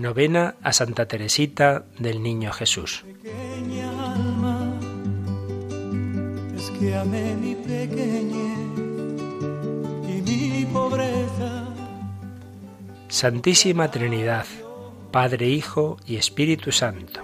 [0.00, 3.04] Novena a Santa Teresita del Niño Jesús.
[3.22, 4.80] Pequeña alma,
[6.56, 8.78] es que amé mi pequeñez
[10.08, 11.68] y mi pobreza.
[13.08, 14.46] Santísima Trinidad,
[15.10, 17.20] Padre, Hijo y Espíritu Santo,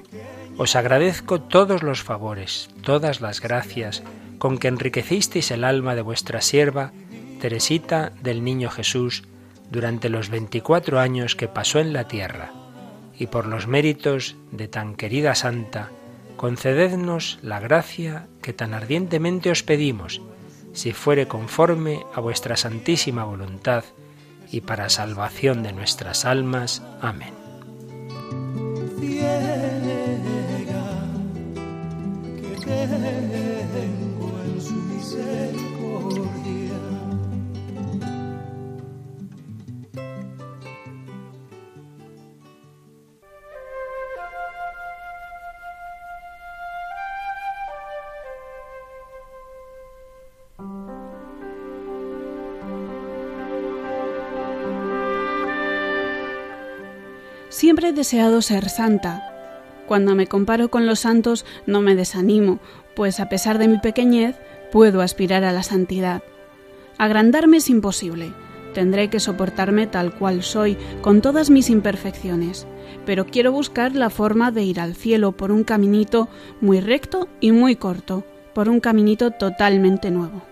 [0.58, 4.02] os agradezco todos los favores, todas las gracias
[4.36, 6.92] con que enriquecisteis el alma de vuestra sierva,
[7.40, 9.22] Teresita del Niño Jesús,
[9.70, 12.52] durante los veinticuatro años que pasó en la tierra,
[13.18, 15.90] y por los méritos de tan querida santa,
[16.36, 20.20] concedednos la gracia que tan ardientemente os pedimos,
[20.72, 23.84] si fuere conforme a vuestra santísima voluntad,
[24.50, 26.82] y para salvación de nuestras almas.
[27.00, 27.34] Amén.
[57.56, 59.32] Siempre he deseado ser santa.
[59.86, 62.58] Cuando me comparo con los santos no me desanimo,
[62.94, 64.36] pues a pesar de mi pequeñez
[64.70, 66.22] puedo aspirar a la santidad.
[66.98, 68.30] Agrandarme es imposible.
[68.74, 72.66] Tendré que soportarme tal cual soy, con todas mis imperfecciones,
[73.06, 76.28] pero quiero buscar la forma de ir al cielo por un caminito
[76.60, 80.42] muy recto y muy corto, por un caminito totalmente nuevo.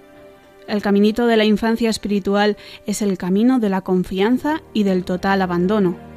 [0.67, 5.43] El caminito de la infancia espiritual es el camino de la confianza y del total
[5.43, 6.14] abandono,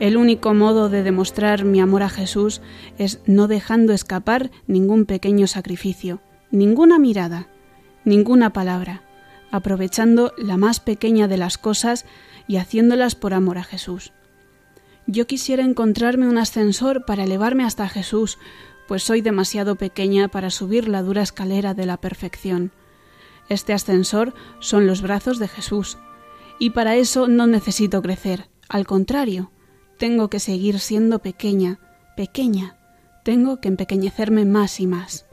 [0.00, 2.60] el único modo de demostrar mi amor a Jesús
[2.98, 6.20] es no dejando escapar ningún pequeño sacrificio,
[6.50, 7.48] ninguna mirada,
[8.04, 9.02] ninguna palabra,
[9.50, 12.06] aprovechando la más pequeña de las cosas
[12.48, 14.12] y haciéndolas por amor a Jesús.
[15.06, 18.38] Yo quisiera encontrarme un ascensor para elevarme hasta Jesús,
[18.88, 22.72] pues soy demasiado pequeña para subir la dura escalera de la perfección.
[23.48, 25.98] Este ascensor son los brazos de Jesús,
[26.58, 29.50] y para eso no necesito crecer, al contrario,
[29.98, 31.78] tengo que seguir siendo pequeña,
[32.16, 32.76] pequeña.
[33.22, 35.26] Tengo que empequeñecerme más y más.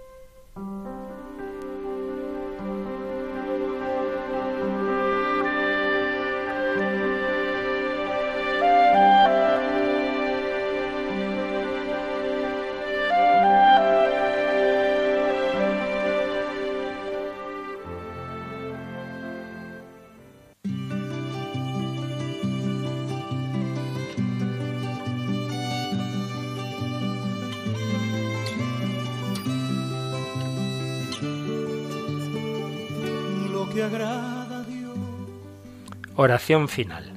[36.16, 37.14] Oración final.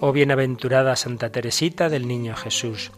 [0.00, 2.90] Oh bienaventurada Santa Teresita del Niño Jesús,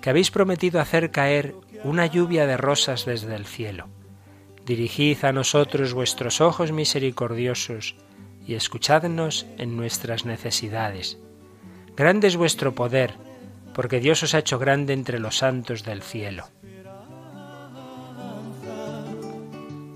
[0.00, 1.54] que habéis prometido hacer caer
[1.84, 3.86] una lluvia de rosas desde el cielo.
[4.66, 7.94] Dirigid a nosotros vuestros ojos misericordiosos
[8.46, 11.18] y escuchadnos en nuestras necesidades.
[11.96, 13.14] Grande es vuestro poder,
[13.74, 16.48] porque Dios os ha hecho grande entre los santos del cielo.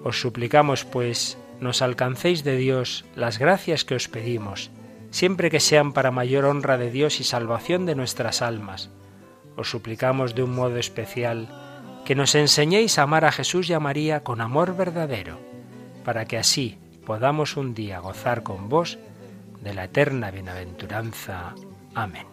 [0.04, 4.70] Os suplicamos, pues, nos alcancéis de Dios las gracias que os pedimos,
[5.10, 8.90] siempre que sean para mayor honra de Dios y salvación de nuestras almas.
[9.56, 11.48] Os suplicamos de un modo especial
[12.04, 15.38] que nos enseñéis a amar a Jesús y a María con amor verdadero,
[16.04, 18.98] para que así podamos un día gozar con vos
[19.62, 21.54] de la eterna bienaventuranza.
[21.94, 22.26] Amén.